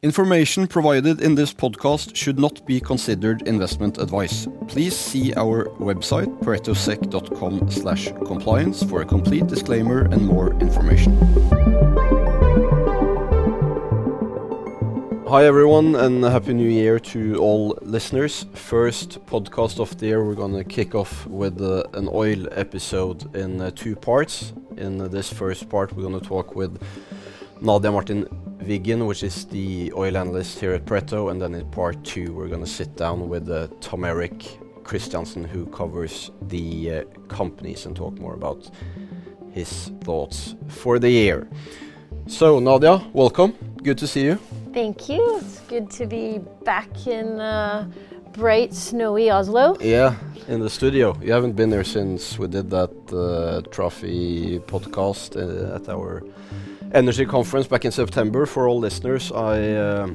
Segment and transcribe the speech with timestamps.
[0.00, 4.46] Information provided in this podcast should not be considered investment advice.
[4.68, 11.18] Please see our website paretosec.com slash compliance for a complete disclaimer and more information.
[15.26, 18.46] Hi everyone and happy new year to all listeners.
[18.54, 23.34] First podcast of the year we're going to kick off with uh, an oil episode
[23.34, 24.52] in uh, two parts.
[24.76, 26.80] In uh, this first part we're going to talk with
[27.60, 28.28] Nadia Martin
[28.68, 32.48] Wiggen, which is the oil analyst here at Pareto, and then in part two, we're
[32.48, 34.40] going to sit down with uh, Tom Erik
[34.82, 38.70] Kristiansen, who covers the uh, companies and talk more about
[39.52, 41.48] his thoughts for the year.
[42.26, 43.54] So, Nadia, welcome.
[43.82, 44.38] Good to see you.
[44.74, 45.38] Thank you.
[45.38, 47.90] It's good to be back in uh,
[48.32, 49.78] bright, snowy Oslo.
[49.80, 50.14] Yeah,
[50.46, 51.16] in the studio.
[51.22, 56.22] You haven't been there since we did that uh, trophy podcast uh, at our
[56.92, 58.46] energy conference back in September.
[58.46, 60.08] For all listeners, I uh,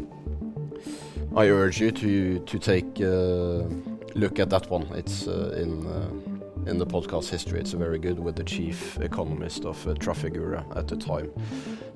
[1.35, 3.67] I urge you to to take a
[4.15, 4.87] look at that one.
[4.95, 7.59] It's uh, in uh, in the podcast history.
[7.59, 11.31] It's very good with the chief economist of uh, Trafigura at the time.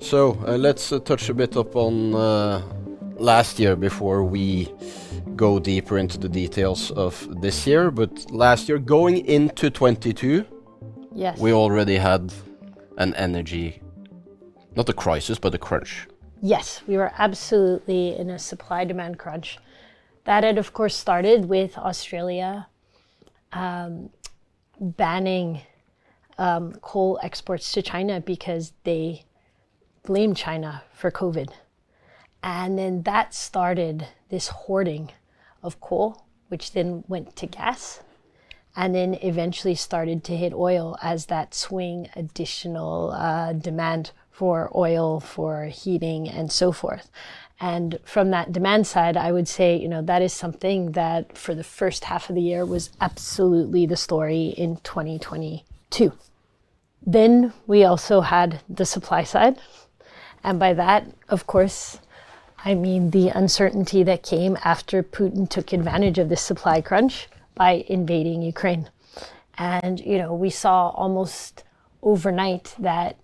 [0.00, 2.12] So uh, let's uh, touch a bit up on
[3.16, 4.72] last year before we
[5.34, 7.90] go deeper into the details of this year.
[7.90, 10.44] But last year, going into 22,
[11.14, 12.32] yes, we already had
[12.96, 13.80] an energy
[14.78, 16.06] not the crisis, but the crunch.
[16.40, 19.58] Yes, we were absolutely in a supply demand crunch.
[20.24, 22.68] That had, of course, started with Australia
[23.52, 24.10] um,
[24.80, 25.62] banning
[26.38, 29.24] um, coal exports to China because they
[30.04, 31.50] blamed China for COVID.
[32.44, 35.10] And then that started this hoarding
[35.60, 38.00] of coal, which then went to gas
[38.76, 45.18] and then eventually started to hit oil as that swing additional uh, demand for oil,
[45.18, 47.10] for heating, and so forth.
[47.58, 51.56] And from that demand side, I would say, you know, that is something that for
[51.56, 56.12] the first half of the year was absolutely the story in 2022.
[57.04, 59.58] Then we also had the supply side.
[60.44, 61.98] And by that, of course,
[62.64, 67.26] I mean the uncertainty that came after Putin took advantage of this supply crunch
[67.56, 68.88] by invading Ukraine.
[69.54, 71.64] And, you know, we saw almost
[72.04, 73.16] overnight that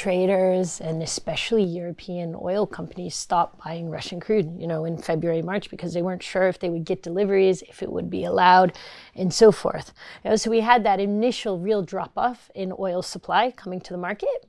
[0.00, 5.68] traders and especially European oil companies stopped buying Russian crude, you know, in February, March,
[5.68, 8.72] because they weren't sure if they would get deliveries, if it would be allowed,
[9.14, 9.92] and so forth.
[10.24, 13.92] You know, so we had that initial real drop off in oil supply coming to
[13.92, 14.48] the market.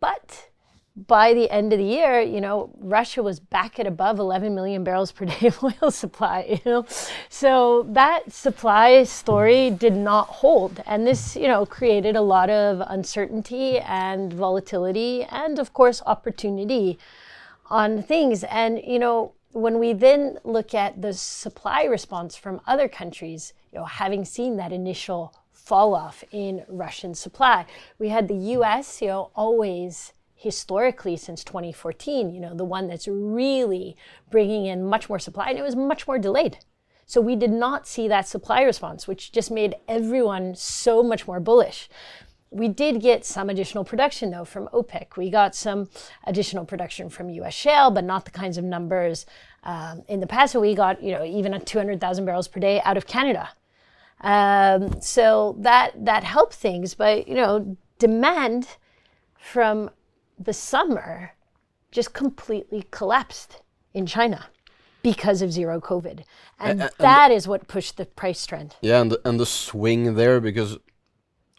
[0.00, 0.47] But
[1.06, 4.82] by the end of the year, you know, Russia was back at above 11 million
[4.82, 6.86] barrels per day of oil supply, you know.
[7.28, 10.82] So that supply story did not hold.
[10.86, 16.98] And this, you know, created a lot of uncertainty and volatility and, of course, opportunity
[17.70, 18.42] on things.
[18.44, 23.78] And, you know, when we then look at the supply response from other countries, you
[23.78, 27.66] know, having seen that initial fall off in Russian supply,
[27.98, 33.08] we had the US, you know, always historically since 2014, you know, the one that's
[33.08, 33.96] really
[34.30, 36.58] bringing in much more supply, and it was much more delayed.
[37.06, 41.40] So we did not see that supply response, which just made everyone so much more
[41.40, 41.88] bullish.
[42.50, 45.16] We did get some additional production though from OPEC.
[45.16, 45.88] We got some
[46.24, 49.26] additional production from US shale, but not the kinds of numbers
[49.64, 50.52] um, in the past.
[50.52, 53.50] So we got, you know, even a 200,000 barrels per day out of Canada.
[54.20, 58.68] Um, so that that helped things, but you know, demand
[59.38, 59.90] from
[60.38, 61.32] the summer
[61.90, 63.62] just completely collapsed
[63.94, 64.46] in China
[65.02, 66.24] because of zero COVID.
[66.58, 68.76] And, and that is what pushed the price trend.
[68.80, 70.78] Yeah, and the, and the swing there, because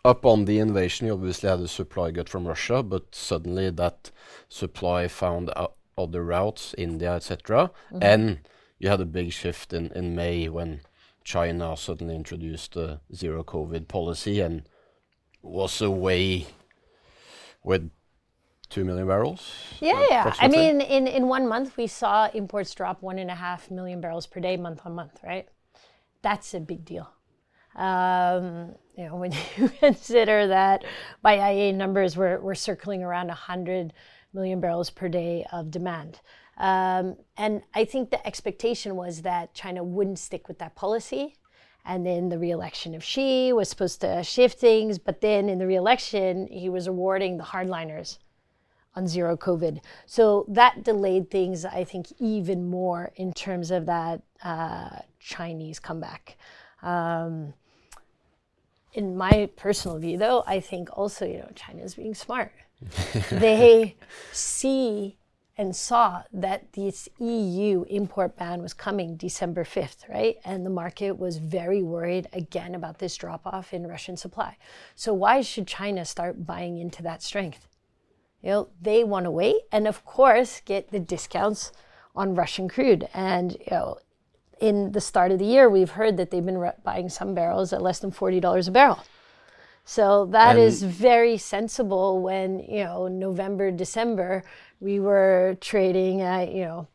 [0.06, 4.12] up on the invasion, you obviously had the supply get from Russia, but suddenly that
[4.50, 5.52] supply found
[5.98, 7.72] other routes, India, etc.
[7.92, 8.04] Mm-hmm.
[8.04, 8.40] And
[8.78, 10.82] you had a big shift in, in May when
[11.24, 14.64] China suddenly introduced the zero COVID policy and
[15.42, 16.48] was away
[17.64, 17.92] with
[18.70, 19.52] two million barrels.
[19.80, 20.34] Yeah, yeah.
[20.40, 24.00] I mean, in, in one month, we saw imports drop one and a half million
[24.00, 25.48] barrels per day, month on month, right?
[26.22, 27.10] That's a big deal.
[27.76, 30.84] Um, you know, when you consider that
[31.22, 33.94] by IEA numbers, we're, we're circling around 100
[34.34, 36.20] million barrels per day of demand.
[36.58, 41.36] Um, and I think the expectation was that China wouldn't stick with that policy.
[41.86, 45.66] And then the reelection of Xi was supposed to shift things, but then in the
[45.66, 48.18] reelection, he was awarding the hardliners
[49.00, 49.80] on zero COVID.
[50.06, 56.38] So that delayed things, I think, even more in terms of that uh, Chinese comeback.
[56.84, 57.54] Um,
[58.94, 62.52] in my personal view, though, I think also, you know, China is being smart.
[63.32, 63.96] they
[64.34, 65.18] see
[65.58, 70.38] and saw that this EU import ban was coming December 5th, right?
[70.46, 74.58] And the market was very worried again about this drop off in Russian supply.
[74.96, 77.68] So, why should China start buying into that strength?
[78.42, 81.72] You know, they want to wait and, of course, get the discounts
[82.16, 83.08] on Russian crude.
[83.14, 83.98] And, you know,
[84.60, 87.82] in the start of the year, we've heard that they've been buying some barrels at
[87.82, 89.00] less than $40 a barrel.
[89.86, 94.44] So that and is very sensible when, you know, November, December,
[94.80, 96.88] we were trading at, you know,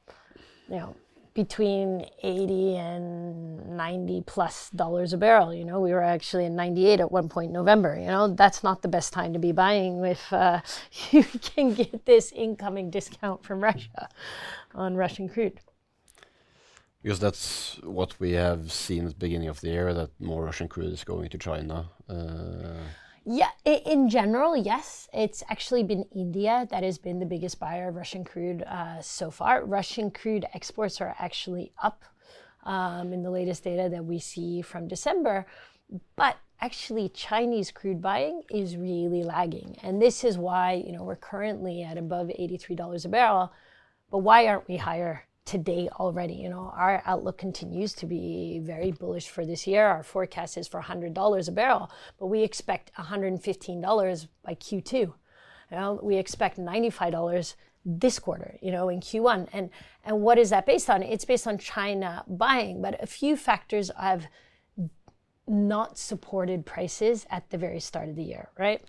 [0.69, 0.96] you know,
[1.35, 5.53] between 80 and 90 plus dollars a barrel.
[5.53, 7.99] You know, we were actually in 98 at one point in November.
[7.99, 10.61] You know, that's not the best time to be buying if uh,
[11.11, 14.09] you can get this incoming discount from Russia
[14.75, 15.61] on Russian crude.
[17.03, 20.69] Because that's what we have seen at the beginning of the year, that more Russian
[20.69, 21.91] crude is going to China.
[22.09, 22.79] Uh,
[23.26, 25.09] yeah, in general, yes.
[25.12, 29.31] It's actually been India that has been the biggest buyer of Russian crude uh, so
[29.31, 29.65] far.
[29.65, 32.05] Russian crude exports are actually up
[32.65, 35.47] um, in the latest data that we see from December.
[36.17, 39.79] But actually, Chinese crude buying is really lagging.
[39.82, 43.53] And this is why, you know, we're currently at above $83 a barrel.
[44.11, 46.35] But why aren't we higher today already.
[46.35, 49.87] You know, our outlook continues to be very bullish for this year.
[49.87, 54.93] Our forecast is for $100 a barrel, but we expect $115 by Q2.
[54.94, 55.12] You
[55.70, 57.55] know, we expect $95
[57.85, 59.49] this quarter, you know, in Q1.
[59.52, 59.70] And
[60.05, 61.02] and what is that based on?
[61.02, 64.26] It's based on China buying, but a few factors have
[65.46, 68.82] not supported prices at the very start of the year, right?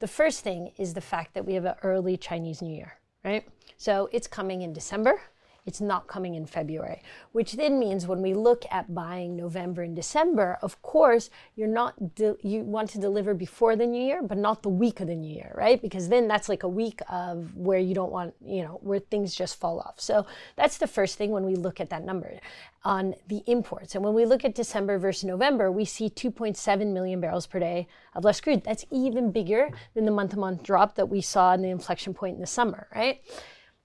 [0.00, 3.46] The first thing is the fact that we have an early Chinese New Year, right?
[3.76, 5.20] So it's coming in December
[5.66, 7.02] it's not coming in February,
[7.32, 12.14] which then means when we look at buying November and December, of course, you're not
[12.14, 15.14] de- you want to deliver before the new year, but not the week of the
[15.14, 15.80] new year, right?
[15.80, 19.34] Because then that's like a week of where you don't want, you know, where things
[19.34, 20.00] just fall off.
[20.00, 20.26] So
[20.56, 22.40] that's the first thing when we look at that number
[22.84, 23.94] on the imports.
[23.94, 27.86] And when we look at December versus November, we see 2.7 million barrels per day
[28.14, 28.64] of less crude.
[28.64, 32.14] That's even bigger than the month to month drop that we saw in the inflection
[32.14, 33.22] point in the summer, right?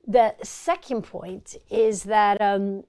[0.08, 2.84] The second point is that um,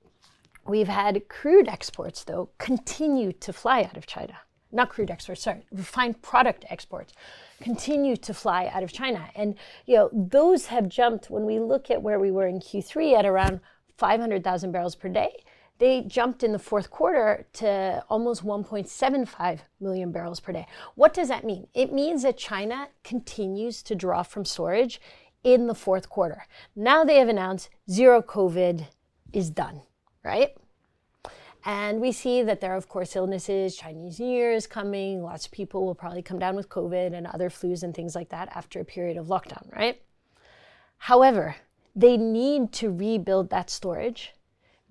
[0.67, 4.35] we've had crude exports, though, continue to fly out of China.
[4.73, 7.15] Not crude exports, sorry, refined product exports
[7.61, 9.29] continue to fly out of China.
[9.35, 9.55] And,
[9.87, 13.27] you know, those have jumped when we look at where we were in Q3 at
[13.27, 13.61] around
[13.97, 15.45] 500,000 barrels per day.
[15.79, 20.67] They jumped in the fourth quarter to almost 1.75 million barrels per day.
[20.95, 21.67] What does that mean?
[21.75, 25.01] It means that China continues to draw from storage
[25.47, 26.45] in the fourth quarter.
[26.75, 28.85] Now they have announced zero COVID
[29.33, 29.83] is done,
[30.25, 30.57] right?
[31.65, 33.77] And we see that there are, of course, illnesses.
[33.77, 35.23] Chinese New Year is coming.
[35.23, 38.31] Lots of people will probably come down with COVID and other flus and things like
[38.31, 40.03] that after a period of lockdown, right?
[40.99, 41.55] However,
[41.95, 44.35] they need to rebuild that storage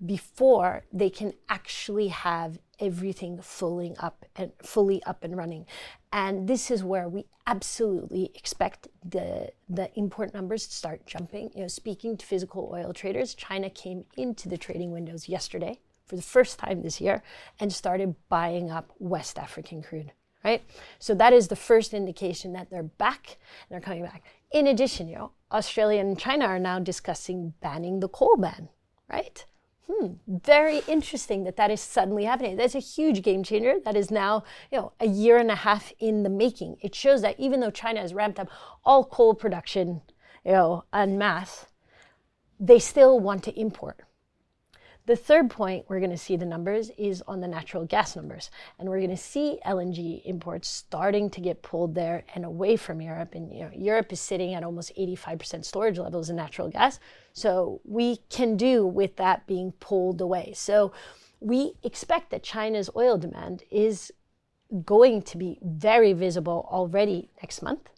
[0.04, 5.66] before they can actually have everything fully up and fully up and running.
[6.12, 11.50] And this is where we absolutely expect the the import numbers to start jumping.
[11.54, 16.16] You know, speaking to physical oil traders, China came into the trading windows yesterday for
[16.16, 17.22] the first time this year
[17.58, 20.12] and started buying up West African crude.
[20.44, 20.62] Right?
[21.00, 23.36] So that is the first indication that they're back,
[23.68, 24.22] and they're coming back.
[24.52, 28.68] In addition, you know, Australia and China are now discussing banning the coal ban,
[29.10, 29.44] right?
[29.88, 32.56] Hmm, very interesting that that is suddenly happening.
[32.56, 33.76] That's a huge game changer.
[33.84, 36.78] That is now, you know, a year and a half in the making.
[36.80, 38.48] It shows that even though China has ramped up
[38.84, 40.02] all coal production,
[40.44, 41.66] you know, en masse,
[42.58, 44.05] they still want to import.
[45.06, 48.50] The third point we're going to see the numbers is on the natural gas numbers.
[48.78, 53.00] And we're going to see LNG imports starting to get pulled there and away from
[53.00, 53.36] Europe.
[53.36, 56.98] And you know, Europe is sitting at almost 85% storage levels in natural gas.
[57.32, 60.52] So we can do with that being pulled away.
[60.56, 60.92] So
[61.38, 64.12] we expect that China's oil demand is
[64.84, 67.90] going to be very visible already next month.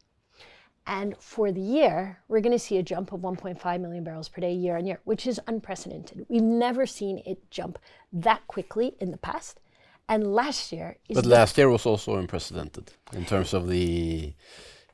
[0.88, 4.40] And for the year, we're going to see a jump of 1.5 million barrels per
[4.40, 6.25] day year on year, which is unprecedented.
[6.30, 7.78] We've never seen it jump
[8.11, 9.61] that quickly in the past.
[10.09, 14.33] And last year But last year was also unprecedented in terms of the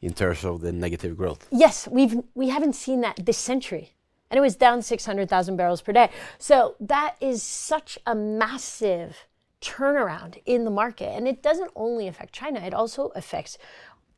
[0.03, 1.47] in terms of the negative growth.
[1.53, 3.93] Yes, we've we haven't seen that this century.
[4.31, 6.11] And it was down 600,000 barrels per day.
[6.39, 9.29] So that is such a massive
[9.61, 11.11] turnaround in the market.
[11.17, 13.59] And it doesn't only affect China, it also affects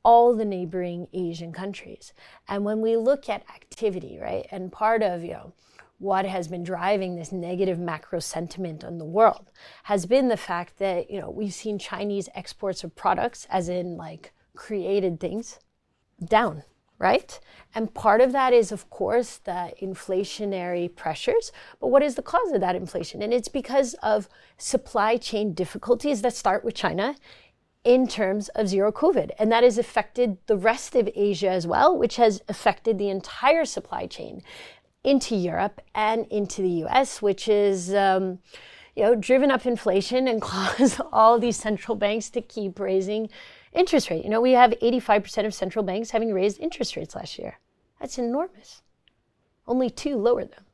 [0.06, 2.14] all the neighboring Asian countries.
[2.46, 5.52] And when we look at activity, right, and part of, you know,
[5.98, 9.50] what has been driving this negative macro sentiment on the world
[9.82, 13.96] has been the fact that, you know, we've seen Chinese exports of products, as in
[13.96, 15.58] like created things,
[16.24, 16.62] down,
[17.00, 17.40] right?
[17.74, 21.50] And part of that is, of course, the inflationary pressures.
[21.80, 23.22] But what is the cause of that inflation?
[23.22, 27.16] And it's because of supply chain difficulties that start with China
[27.86, 29.30] in terms of zero COVID.
[29.38, 33.64] And that has affected the rest of Asia as well, which has affected the entire
[33.64, 34.42] supply chain
[35.04, 37.94] into Europe and into the US, which is.
[37.94, 38.40] Um,
[38.96, 43.28] you know, driven up inflation and caused all these central banks to keep raising
[43.74, 44.24] interest rate.
[44.24, 47.58] You know, we have 85% of central banks having raised interest rates last year.
[48.00, 48.80] That's enormous.
[49.68, 50.64] Only two lower them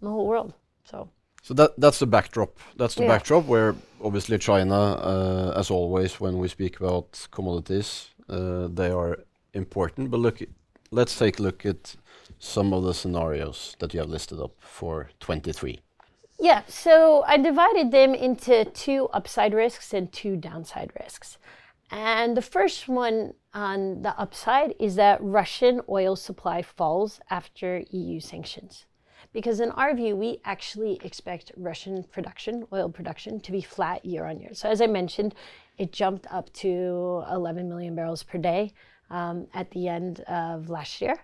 [0.00, 0.54] in the whole world.
[0.84, 1.10] So.
[1.44, 2.58] So that that's the backdrop.
[2.76, 3.08] That's the yeah.
[3.08, 9.18] backdrop where obviously China, uh, as always, when we speak about commodities, uh, they are
[9.52, 10.10] important.
[10.10, 10.40] But look,
[10.90, 11.96] let's take a look at
[12.38, 15.80] some of the scenarios that you have listed up for 23.
[16.40, 21.36] Yeah, so I divided them into two upside risks and two downside risks.
[21.90, 28.18] And the first one on the upside is that Russian oil supply falls after EU
[28.18, 28.86] sanctions.
[29.34, 34.24] Because in our view, we actually expect Russian production, oil production, to be flat year
[34.24, 34.54] on year.
[34.54, 35.34] So, as I mentioned,
[35.76, 38.72] it jumped up to 11 million barrels per day
[39.10, 41.16] um, at the end of last year.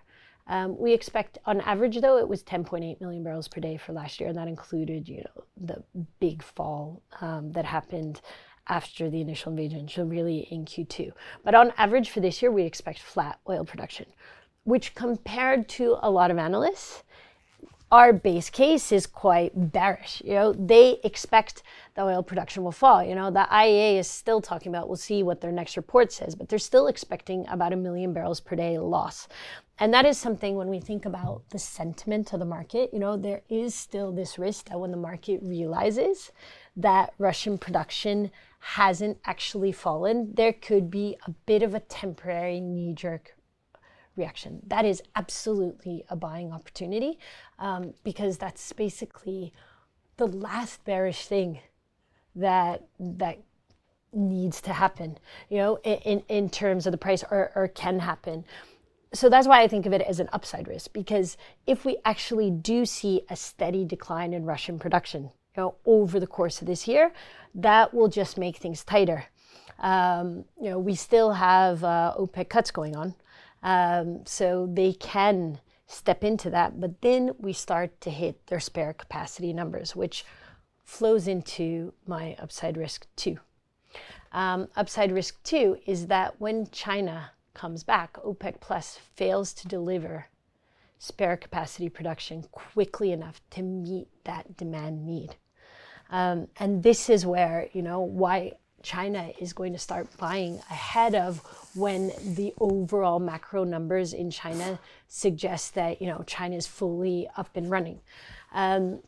[0.47, 4.19] Um, we expect, on average, though, it was 10.8 million barrels per day for last
[4.19, 5.83] year, and that included, you know, the
[6.19, 8.19] big fall um, that happened
[8.67, 11.11] after the initial invasion, so really in Q2.
[11.43, 14.07] But on average for this year, we expect flat oil production,
[14.65, 17.03] which compared to a lot of analysts,
[17.91, 20.21] our base case is quite bearish.
[20.23, 21.61] You know, they expect
[21.95, 23.03] the oil production will fall.
[23.03, 26.33] You know, the IEA is still talking about, we'll see what their next report says,
[26.33, 29.27] but they're still expecting about a million barrels per day loss.
[29.77, 33.17] And that is something when we think about the sentiment of the market, you know,
[33.17, 36.31] there is still this risk that when the market realizes
[36.77, 42.93] that Russian production hasn't actually fallen, there could be a bit of a temporary knee
[42.93, 43.35] jerk
[44.21, 44.61] reaction.
[44.67, 47.19] That is absolutely a buying opportunity
[47.59, 49.51] um, because that's basically
[50.17, 51.59] the last bearish thing
[52.35, 53.37] that that
[54.13, 55.17] needs to happen,
[55.49, 58.43] you know, in, in terms of the price or, or can happen.
[59.13, 62.49] So that's why I think of it as an upside risk because if we actually
[62.49, 65.23] do see a steady decline in Russian production,
[65.55, 67.11] you know, over the course of this year,
[67.55, 69.25] that will just make things tighter.
[69.79, 73.15] Um, you know, we still have uh, OPEC cuts going on,
[73.63, 76.79] um, so they can step into that.
[76.79, 80.25] But then we start to hit their spare capacity numbers, which
[80.83, 83.39] flows into my upside risk two.
[84.31, 90.27] Um, upside risk two is that when China comes back, OPEC Plus fails to deliver
[90.99, 95.35] spare capacity production quickly enough to meet that demand need.
[96.09, 98.53] Um, and this is where, you know, why
[98.83, 101.41] China is going to start buying ahead of
[101.73, 107.49] when the overall macro numbers in China suggest that, you know, China is fully up
[107.55, 107.99] and running.
[108.53, 108.99] Um,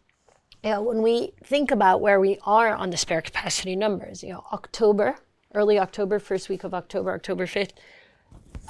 [0.64, 4.30] you know, when we think about where we are on the spare capacity numbers, you
[4.30, 5.18] know, October,
[5.54, 7.72] early October, first week of October, October 5th,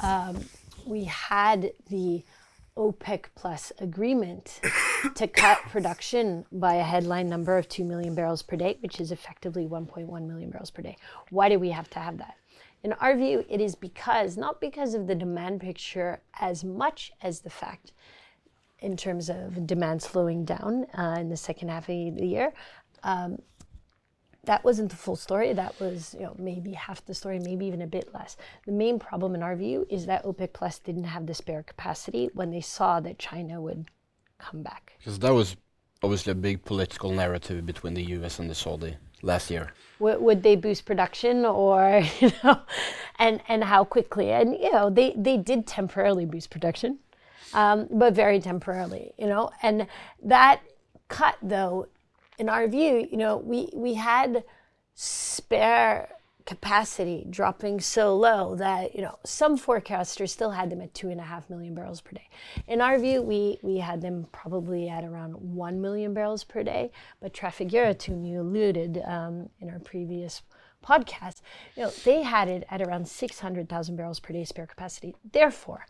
[0.02, 0.46] um,
[0.86, 2.24] we had the
[2.76, 4.60] OPEC plus agreement
[5.16, 9.12] to cut production by a headline number of 2 million barrels per day, which is
[9.12, 10.98] effectively 1.1 million barrels per day.
[11.30, 12.38] Why do we have to have that?
[12.84, 17.42] In our view, it is because, not because of the demand picture as much as
[17.42, 17.94] the fact
[18.80, 22.54] in terms of demand slowing down uh, in the second half of the year,
[23.04, 23.38] um,
[24.44, 25.54] that wasn't the full story.
[25.54, 28.36] That was, you know, maybe half the story, maybe even a bit less.
[28.66, 32.30] The main problem in our view is that OPEC Plus didn't have the spare capacity
[32.34, 33.90] when they saw that China would
[34.40, 34.94] come back.
[34.98, 35.56] Because that was
[36.02, 39.72] obviously a big political narrative between the US and the Saudi last year.
[40.03, 42.60] W- would they boost production or, you know,
[43.19, 44.31] and, and how quickly?
[44.31, 47.00] And, you know, they, they did temporarily boost production,
[47.53, 49.88] um, but very temporarily, you know, and
[50.24, 50.62] that
[51.07, 51.88] cut though
[52.38, 54.43] in our view, you know, we, we had
[54.95, 56.10] spare
[56.46, 61.20] capacity dropping so low that you know some forecasters still had them at two and
[61.20, 62.30] a half million barrels per day.
[62.68, 66.92] In our view, we we had them probably at around one million barrels per day.
[67.22, 70.42] But Trafigura, to you alluded um, in our previous
[70.86, 71.42] podcast,
[71.76, 75.16] you know they had it at around six hundred thousand barrels per day spare capacity.
[75.32, 75.86] Therefore,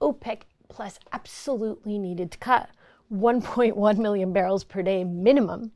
[0.00, 2.70] OPEC plus absolutely needed to cut
[3.12, 5.70] 1.1 million barrels per day minimum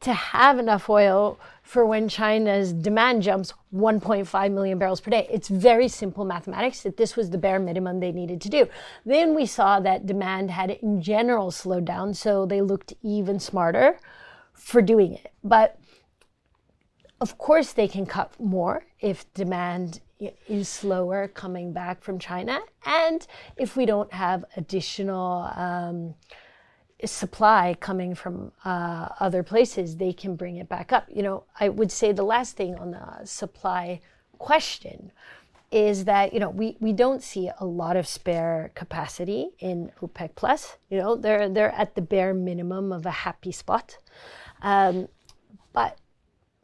[0.00, 5.26] to have enough oil for when China's demand jumps 1.5 million barrels per day.
[5.30, 8.68] It's very simple mathematics that this was the bare minimum they needed to do.
[9.06, 13.98] Then we saw that demand had in general slowed down, so they looked even smarter
[14.52, 15.32] for doing it.
[15.42, 15.78] But
[17.20, 20.00] of course, they can cut more if demand
[20.48, 23.26] is slower coming back from China, and
[23.56, 26.14] if we don't have additional um,
[27.04, 31.06] supply coming from uh, other places, they can bring it back up.
[31.12, 34.00] You know, I would say the last thing on the supply
[34.38, 35.12] question
[35.70, 40.30] is that you know we, we don't see a lot of spare capacity in OPEC
[40.36, 40.76] plus.
[40.88, 43.98] You know, they're they're at the bare minimum of a happy spot,
[44.62, 45.08] um,
[45.72, 45.98] but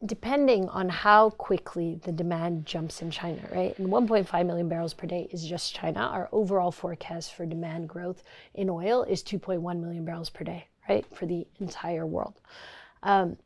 [0.05, 3.77] depending on how quickly the demand jumps in China, right?
[3.77, 5.99] And 1.5 million barrels per day is just China.
[5.99, 8.23] Our overall forecast for demand growth
[8.55, 12.39] in oil is 2.1 million barrels per day, right, for the entire world.
[13.03, 13.37] Um,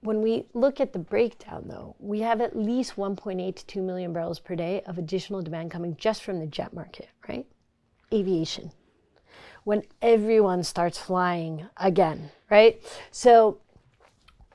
[0.00, 4.14] when we look at the breakdown, though, we have at least 1.8 to 2 million
[4.14, 7.46] barrels per day of additional demand coming just from the jet market, right?
[8.12, 8.72] Aviation.
[9.64, 12.82] When everyone starts flying again, right?
[13.10, 13.58] So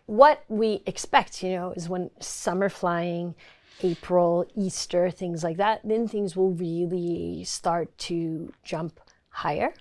[0.06, 3.36] what we expect, you know, is when summer flying,
[3.82, 9.74] April, Easter, things like that, then things will really start to jump higher.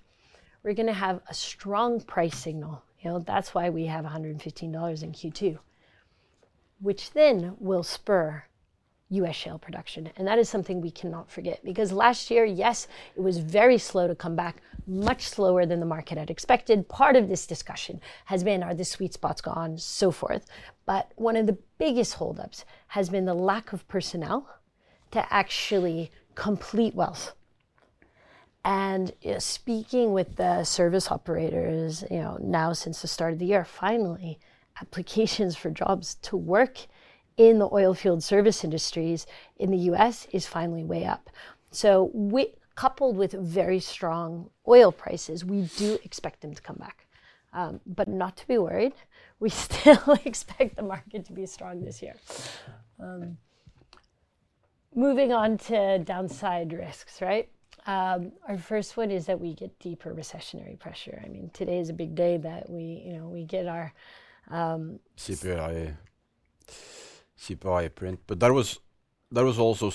[0.63, 2.83] We're going to have a strong price signal.
[3.01, 5.59] You know, that's why we have $115 in Q2,
[6.81, 8.45] which then will spur
[9.11, 10.11] US shale production.
[10.17, 14.07] And that is something we cannot forget because last year, yes, it was very slow
[14.07, 16.89] to come back, much slower than the market had expected.
[16.89, 20.47] Part of this discussion has been are the sweet spots gone, so forth.
[20.87, 24.49] But one of the biggest holdups has been the lack of personnel
[25.11, 27.33] to actually complete wells.
[28.65, 33.39] And you know, speaking with the service operators, you know, now since the start of
[33.39, 34.39] the year, finally,
[34.81, 36.87] applications for jobs to work
[37.37, 39.27] in the oil field service industries
[39.57, 41.31] in the US is finally way up.
[41.71, 47.07] So, we, coupled with very strong oil prices, we do expect them to come back.
[47.53, 48.95] Um, but not to be worried,
[49.39, 52.15] we still expect the market to be strong this year.
[52.99, 53.39] Um,
[54.95, 57.49] moving on to downside risks, right?
[57.87, 61.21] Um, our first one is that we get deeper recessionary pressure.
[61.25, 63.93] I mean, today is a big day that we, you know, we get our
[64.51, 65.95] um, CPI
[67.45, 68.21] CPI print.
[68.27, 68.81] But that was
[69.31, 69.91] that was also,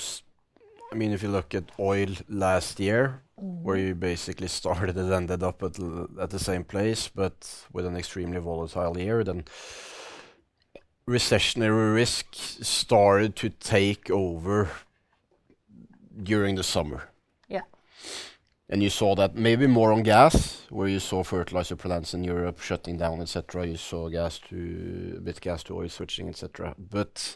[0.91, 3.61] I mean, if you look at oil last year, mm.
[3.61, 5.79] where you basically started and ended up at
[6.19, 9.43] at the same place, but with an extremely volatile year, then
[11.07, 14.69] recessionary risk started to take over
[16.23, 17.09] during the summer.
[18.71, 22.59] And you saw that maybe more on gas, where you saw fertilizer plants in Europe
[22.59, 23.65] shutting down, etc.
[23.65, 26.75] You saw gas to a bit gas to oil switching, etc.
[26.77, 27.35] But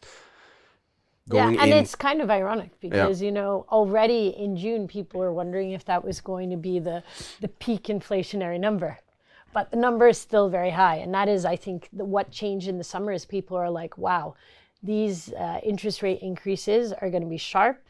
[1.31, 3.25] yeah, and it's kind of ironic because yeah.
[3.25, 7.01] you know already in June people were wondering if that was going to be the
[7.39, 8.99] the peak inflationary number,
[9.53, 12.67] but the number is still very high, and that is I think the, what changed
[12.67, 14.35] in the summer is people are like, wow,
[14.83, 17.87] these uh, interest rate increases are going to be sharp,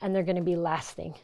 [0.00, 1.14] and they're going to be lasting.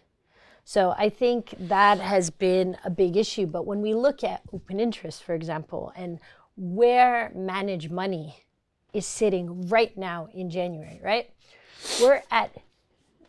[0.68, 3.46] So I think that has been a big issue.
[3.46, 6.18] But when we look at open interest, for example, and
[6.57, 8.35] where managed money
[8.92, 11.31] is sitting right now in January, right?
[12.02, 12.50] We're at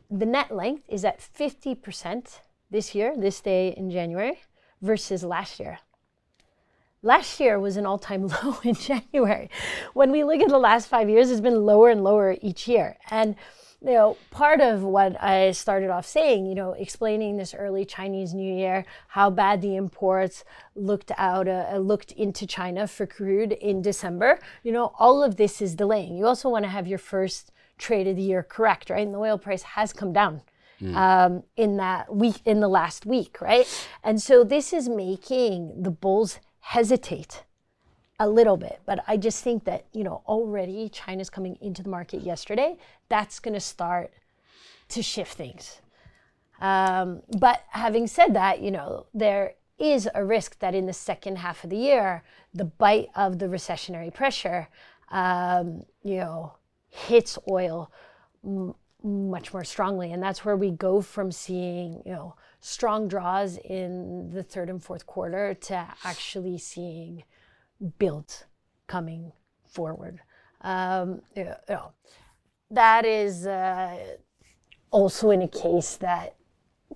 [0.10, 2.39] the net length is at 50%
[2.71, 4.39] this year, this day in January,
[4.82, 5.78] versus last year.
[7.04, 9.52] Last year was an all time low in January.
[9.93, 12.97] When we look at the last five years, it's been lower and lower each year.
[13.12, 13.36] And
[13.82, 18.34] you know, part of what I started off saying, you know, explaining this early Chinese
[18.34, 20.44] New Year, how bad the imports
[20.76, 25.62] looked out, uh, looked into China for crude in December, you know, all of this
[25.62, 26.18] is delaying.
[26.18, 29.06] You also want to have your first trade of the year correct, right?
[29.06, 30.42] And the oil price has come down.
[30.82, 30.96] Mm.
[30.96, 33.68] Um, in that week, in the last week, right?
[34.04, 37.44] And so this is making the bulls hesitate
[38.19, 41.89] a little bit, but I just think that, you know, already China's coming into the
[41.89, 42.77] market yesterday.
[43.10, 44.12] That's going to start
[44.89, 45.82] to shift things.
[46.60, 51.38] Um, but having said that, you know, there is a risk that in the second
[51.38, 54.67] half of the year, the bite of the recessionary pressure,
[55.12, 56.53] um, you know,
[56.89, 57.91] hits oil
[58.43, 60.12] m- much more strongly.
[60.12, 64.82] And that's where we go from seeing, you know, strong draws in the third and
[64.82, 67.23] fourth quarter to actually seeing
[68.00, 68.46] built
[68.88, 69.32] coming
[69.66, 70.20] forward.
[70.62, 71.92] Um, you know,
[72.72, 73.98] that is uh,
[74.92, 76.36] also in a case that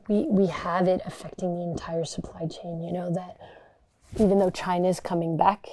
[0.07, 2.81] we, we have it affecting the entire supply chain.
[2.83, 3.37] You know, that
[4.19, 5.67] even though China is coming back,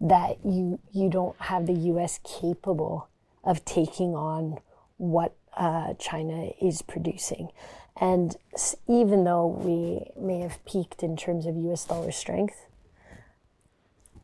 [0.00, 3.08] that you, you don't have the US capable
[3.44, 4.58] of taking on
[4.96, 7.48] what uh, China is producing.
[8.00, 8.36] And
[8.88, 12.66] even though we may have peaked in terms of US dollar strength,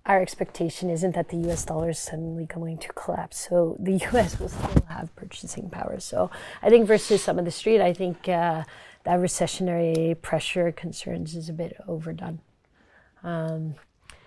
[0.06, 3.48] our expectation isn't that the US dollar is suddenly going to collapse.
[3.48, 5.98] So the US will still have purchasing power.
[6.00, 6.30] So
[6.62, 8.64] I think versus some of the street, I think uh,
[9.04, 12.40] that recessionary pressure concerns is a bit overdone.
[13.22, 13.74] Um,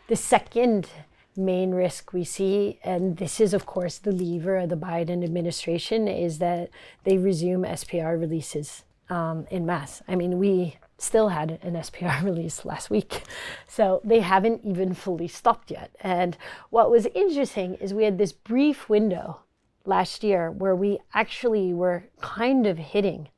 [0.08, 0.90] the second
[1.36, 6.08] main risk we see, and this is, of course, the lever of the Biden administration,
[6.08, 6.70] is that
[7.06, 10.02] they resume SPR releases um, in mass.
[10.08, 13.24] I mean, we still had an SPR release last week.
[13.68, 15.92] So they haven't even fully stopped yet.
[16.02, 16.38] And
[16.70, 19.42] what was interesting is we had this brief window
[19.86, 23.30] last year where we actually were kind of hitting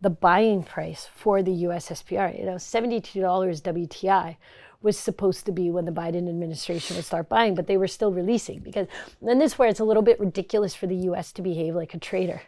[0.00, 2.38] the buying price for the US SPR.
[2.38, 4.36] You know, $72 WTI
[4.80, 8.12] was supposed to be when the Biden administration would start buying, but they were still
[8.12, 8.86] releasing because
[9.20, 11.32] then this is where it's a little bit ridiculous for the U.S.
[11.32, 12.42] to behave like a trader,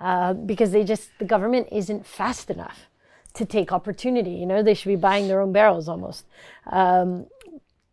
[0.00, 2.86] uh, because they just the government isn't fast enough
[3.34, 4.32] to take opportunity.
[4.32, 6.26] You know, they should be buying their own barrels almost,
[6.66, 7.26] um,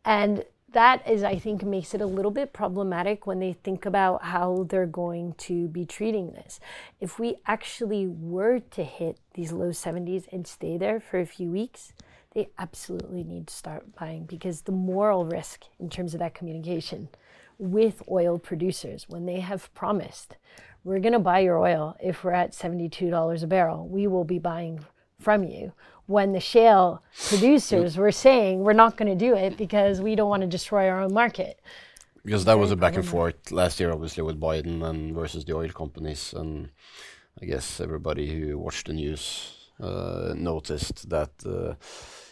[0.06, 4.24] and that is, I think, makes it a little bit problematic when they think about
[4.24, 6.60] how they're going to be treating this.
[7.00, 11.50] If we actually were to hit these low 70s and stay there for a few
[11.50, 11.94] weeks,
[12.34, 17.10] they absolutely need to start buying because the moral risk in terms of that communication
[17.58, 20.38] with oil producers when they have promised
[20.84, 24.40] we're going to buy your oil if we're at $72 a barrel we will be
[24.40, 24.86] buying
[25.20, 25.74] from you
[26.06, 30.30] when the shale producers were saying we're not going to do it because we don't
[30.30, 31.60] want to destroy our own market
[32.26, 35.56] because that was a back and forth last year obviously with biden and versus the
[35.56, 36.70] oil companies and
[37.42, 41.74] i guess everybody who watched the news uh, noticed that uh,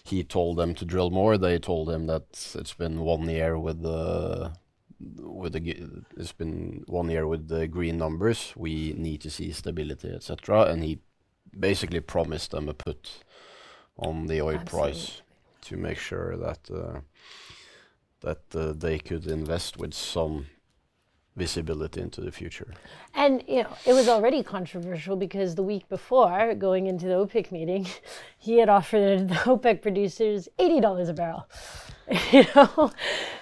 [0.04, 1.38] he told them to drill more.
[1.38, 4.54] They told him that it's been one year with the
[5.00, 5.62] with the
[6.18, 8.54] it's been one year with the green numbers.
[8.56, 10.64] We need to see stability, etc.
[10.64, 11.00] And he
[11.60, 13.24] basically promised them a put
[13.98, 14.92] on the oil Absolutely.
[14.92, 15.22] price
[15.62, 17.00] to make sure that uh,
[18.22, 20.48] that uh, they could invest with some
[21.38, 22.74] visibility into the future.
[23.14, 27.52] And you know, it was already controversial because the week before, going into the OPEC
[27.52, 27.88] meeting,
[28.38, 31.48] he had offered the OPEC producers eighty dollars a barrel.
[32.32, 32.92] you know,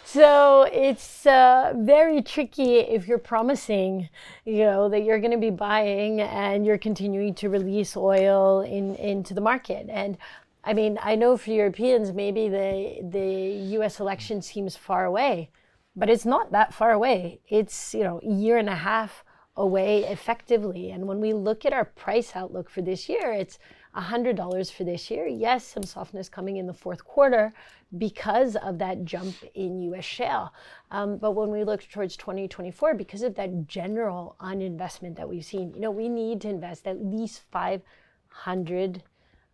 [0.04, 4.10] so it's uh, very tricky if you're promising,
[4.44, 8.96] you know, that you're going to be buying and you're continuing to release oil in
[8.96, 9.88] into the market.
[9.90, 10.18] And
[10.64, 13.30] I mean, I know for Europeans, maybe the the
[13.78, 14.00] U.S.
[14.00, 15.50] election seems far away
[15.96, 17.40] but it's not that far away.
[17.48, 19.24] It's, you know, a year and a half
[19.58, 20.92] away effectively.
[20.92, 23.58] And when we look at our price outlook for this year, it's
[23.96, 25.26] $100 for this year.
[25.26, 27.54] Yes, some softness coming in the fourth quarter
[27.98, 30.54] because of that jump in US shale.
[30.92, 35.74] Um, but when we look towards 2024, because of that general uninvestment that we've seen,
[35.74, 39.04] you know, we need to invest at least 500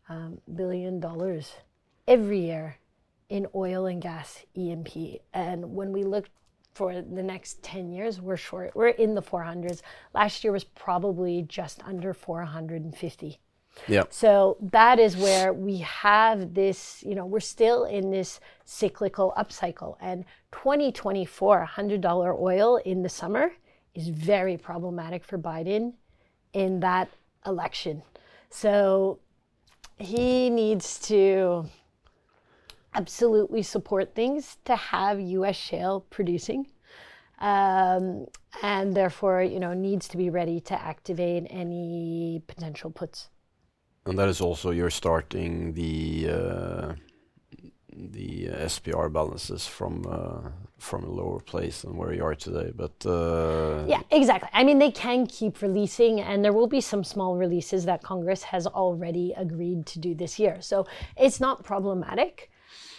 [0.10, 1.54] um, billion dollars
[2.08, 2.78] every year
[3.32, 5.22] in oil and gas E&P.
[5.34, 6.30] And when we look
[6.74, 8.76] for the next 10 years, we're short.
[8.76, 9.82] We're in the 400s.
[10.14, 13.40] Last year was probably just under 450.
[13.88, 14.04] Yeah.
[14.10, 19.96] So that is where we have this, you know, we're still in this cyclical upcycle.
[20.02, 23.54] And 2024, $100 oil in the summer
[23.96, 25.94] is very problematic for Biden
[26.52, 27.10] in that
[27.46, 28.04] election.
[28.50, 29.20] So
[29.98, 31.66] he needs to
[32.94, 35.56] absolutely support things to have U.S.
[35.56, 36.68] shale producing,
[37.40, 38.26] um,
[38.62, 43.30] and therefore, you know, needs to be ready to activate any potential puts.
[44.06, 46.94] And that is also you're starting the uh,
[47.94, 52.72] the SPR balances from uh, from a lower place than where you are today.
[52.76, 54.50] But uh, yeah, exactly.
[54.54, 58.44] I mean, they can keep releasing, and there will be some small releases that Congress
[58.44, 60.62] has already agreed to do this year.
[60.62, 62.51] So it's not problematic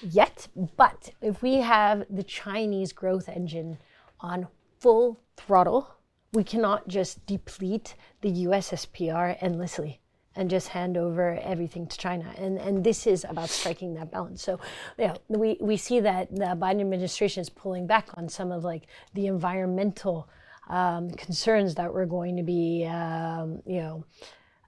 [0.02, 0.48] yet.
[0.76, 3.78] But if we have the Chinese growth engine
[4.20, 5.96] on full throttle,
[6.32, 10.00] we cannot just deplete the US SPR endlessly
[10.34, 12.32] and just hand over everything to China.
[12.36, 14.42] And and this is about striking that balance.
[14.42, 14.58] So
[14.98, 18.84] yeah, we, we see that the Biden administration is pulling back on some of like
[19.14, 20.28] the environmental
[20.68, 24.04] um, concerns that were going to be um, you know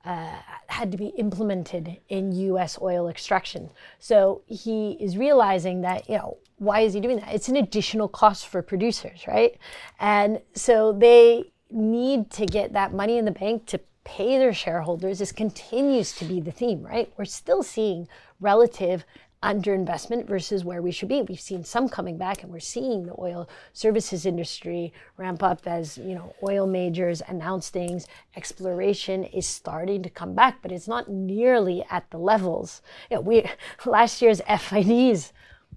[0.05, 0.37] uh,
[0.67, 2.79] had to be implemented in U.S.
[2.81, 3.71] oil extraction.
[3.99, 7.35] So he is realizing that, you know, why is he doing that?
[7.35, 9.57] It's an additional cost for producers, right?
[9.99, 15.19] And so they need to get that money in the bank to pay their shareholders.
[15.19, 17.13] This continues to be the theme, right?
[17.17, 18.07] We're still seeing
[18.41, 19.05] relative
[19.45, 21.23] underinvestment versus where we should be.
[21.23, 25.99] We've seen some coming back, and we're seeing the oil services industry ramp up as
[25.99, 28.07] you know oil majors announce things.
[28.37, 32.83] Exploration is starting to come back, but it's not nearly at the levels.
[33.11, 33.45] You know, we
[33.87, 35.33] last year's FIDs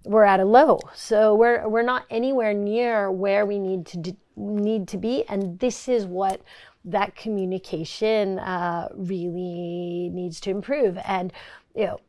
[0.08, 0.80] we're at a low.
[0.96, 5.60] So we're we're not anywhere near where we need to d- need to be, and
[5.60, 6.42] this is what
[6.86, 10.98] that communication uh, really needs to improve.
[11.06, 11.34] And
[11.76, 12.00] you know,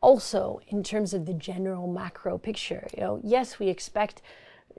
[0.00, 4.22] also in terms of the general macro picture, you know, yes, we expect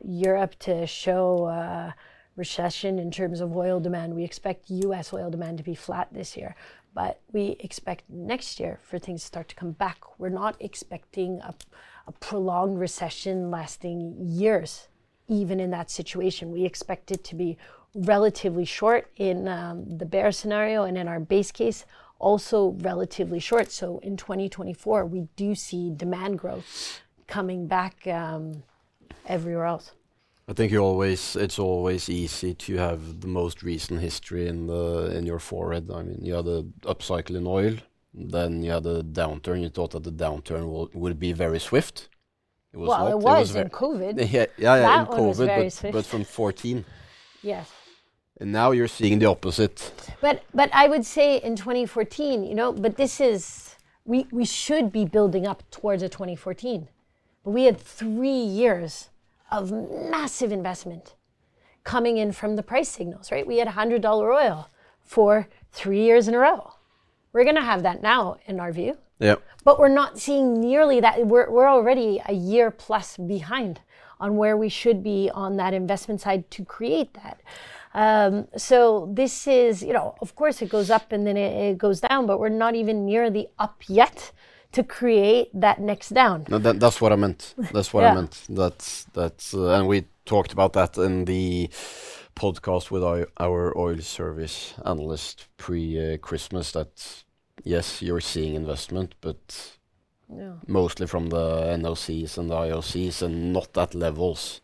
[0.04, 1.46] Europe to show.
[1.46, 1.92] Uh,
[2.36, 4.16] recession in terms of oil demand.
[4.16, 6.56] We expect US oil demand to be flat this year,
[6.94, 9.98] but we expect next year for things to start to come back.
[10.18, 11.54] We're not expecting a,
[12.08, 14.88] a prolonged recession lasting years,
[15.28, 16.52] even in that situation.
[16.52, 17.58] We expect it to be
[17.94, 21.86] relatively short in um, the bear scenario and in our base case
[22.22, 28.64] also relatively short so in 2024 we do see demand growth coming back um,
[29.28, 29.92] everywhere else
[30.48, 35.16] I think you always it's always easy to have the most recent history in the
[35.16, 35.90] in your forehead.
[35.90, 37.76] I mean, you had the upcycle in oil,
[38.14, 39.62] then you had the downturn.
[39.62, 42.10] You thought that the downturn will, would be very swift.
[42.74, 43.12] It was well, not.
[43.12, 44.18] it was, it was in COVID.
[44.32, 46.86] Yeah, yeah, yeah that in COVID, but, but from 14.
[47.44, 47.72] Yes.
[48.42, 49.92] And now you're seeing the opposite.
[50.20, 54.92] But but I would say in 2014, you know, but this is we we should
[54.92, 56.88] be building up towards a 2014.
[57.44, 59.10] But we had three years
[59.52, 61.14] of massive investment
[61.84, 63.46] coming in from the price signals, right?
[63.46, 64.70] We had $100 oil
[65.04, 66.74] for three years in a row.
[67.34, 68.98] We're going to have that now, in our view.
[69.20, 69.36] Yeah.
[69.64, 71.26] But we're not seeing nearly that.
[71.26, 73.82] We're, we're already a year plus behind
[74.20, 77.42] on where we should be on that investment side to create that.
[77.94, 81.78] Um, so this is, you know, of course it goes up and then it, it
[81.78, 84.32] goes down, but we're not even near the up yet
[84.72, 86.46] to create that next down.
[86.48, 87.54] No, that, that's what I meant.
[87.74, 88.12] That's what yeah.
[88.12, 88.44] I meant.
[88.50, 91.70] That's that's uh, and we talked about that in the
[92.36, 96.72] podcast with our, our oil service analyst pre uh, Christmas.
[96.72, 97.24] That
[97.64, 99.72] yes, you're seeing investment, but
[100.34, 100.54] yeah.
[100.68, 104.62] mostly from the NOCs and the IOCs, and not at levels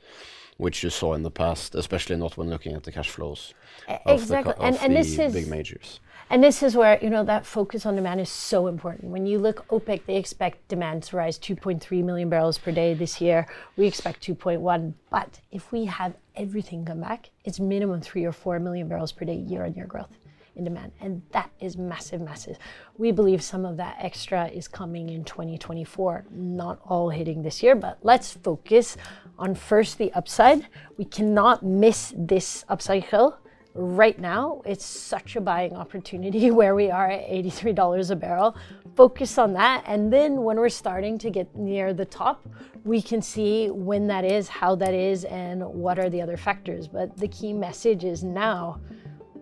[0.58, 3.54] which you saw in the past, especially not when looking at the cash flows.
[3.88, 6.00] Exactly, of the, of and, and this is big majors.
[6.30, 9.12] And this is where, you know, that focus on demand is so important.
[9.12, 13.22] When you look OPEC, they expect demand to rise 2.3 million barrels per day this
[13.22, 13.48] year.
[13.78, 14.94] We expect 2.1.
[15.10, 19.24] But if we have everything come back, it's minimum 3 or 4 million barrels per
[19.24, 20.10] day year on year growth
[20.58, 20.92] in demand.
[21.00, 22.58] And that is massive, massive.
[22.98, 27.76] We believe some of that extra is coming in 2024, not all hitting this year,
[27.76, 28.98] but let's focus
[29.38, 30.68] on first the upside.
[30.98, 33.38] We cannot miss this upcycle
[33.78, 38.58] right now it's such a buying opportunity where we are at $83 a barrel
[38.96, 42.48] focus on that and then when we're starting to get near the top
[42.84, 46.88] we can see when that is how that is and what are the other factors
[46.88, 48.80] but the key message is now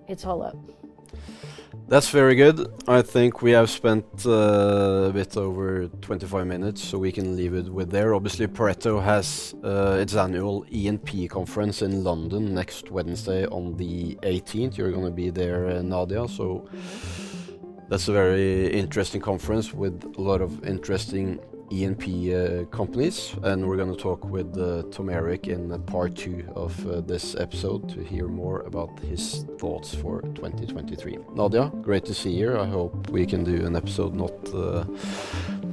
[0.09, 0.57] it's all up
[1.87, 2.67] that's very good.
[2.87, 7.53] I think we have spent uh, a bit over 25 minutes, so we can leave
[7.53, 8.13] it with there.
[8.15, 14.77] Obviously, Pareto has uh, its annual E&P conference in London next Wednesday on the 18th.
[14.77, 16.67] You're going to be there, uh, Nadia, so
[17.89, 21.39] that's a very interesting conference with a lot of interesting
[21.71, 26.47] E&P uh, companies, and we're going to talk with uh, Tom Erik in part two
[26.55, 31.17] of uh, this episode to hear more about his thoughts for 2023.
[31.33, 32.57] Nadia, great to see you.
[32.59, 34.33] I hope we can do an episode not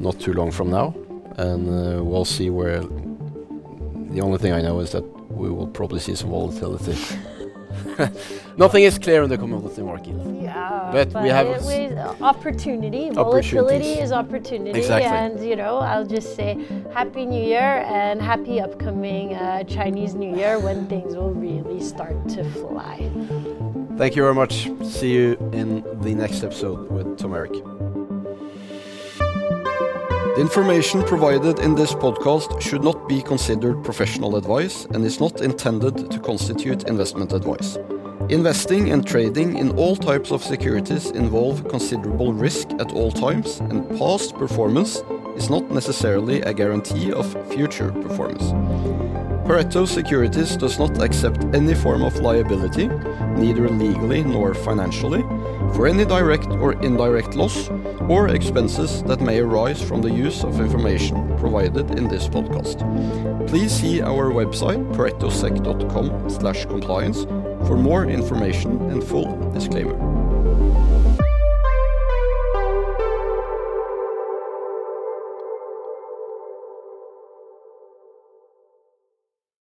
[0.01, 0.95] not too long from now,
[1.37, 1.67] and
[2.07, 2.81] we'll see where.
[2.81, 6.97] The only thing I know is that we will probably see some volatility.
[8.57, 10.15] Nothing is clear in the commodity market.
[10.41, 13.11] Yeah, but, but we have it, opportunity.
[13.11, 15.11] Volatility is opportunity, exactly.
[15.11, 16.59] and you know, I'll just say
[16.93, 22.29] Happy New Year and happy upcoming uh, Chinese New Year when things will really start
[22.31, 23.11] to fly.
[23.97, 24.71] Thank you very much.
[24.85, 27.92] See you in the next episode with Tom Erik.
[30.35, 35.43] The information provided in this podcast should not be considered professional advice and is not
[35.43, 37.77] intended to constitute investment advice.
[38.31, 43.87] Investing and trading in all types of securities involve considerable risk at all times, and
[43.99, 45.03] past performance
[45.37, 48.55] is not necessarily a guarantee of future performance.
[49.47, 52.89] Pareto Securities does not accept any form of liability,
[53.37, 55.21] neither legally nor financially,
[55.75, 57.69] for any direct or indirect loss
[58.09, 62.79] or expenses that may arise from the use of information provided in this podcast.
[63.49, 67.25] Please see our website paretosec.com/compliance
[67.67, 70.12] for more information and full disclaimer.